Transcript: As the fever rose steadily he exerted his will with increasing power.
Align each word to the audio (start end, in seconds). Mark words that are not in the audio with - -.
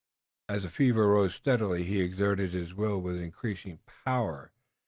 As 0.49 0.63
the 0.63 0.69
fever 0.71 1.09
rose 1.09 1.35
steadily 1.35 1.83
he 1.83 2.01
exerted 2.01 2.53
his 2.53 2.73
will 2.73 2.99
with 2.99 3.17
increasing 3.17 3.77
power. 4.03 4.51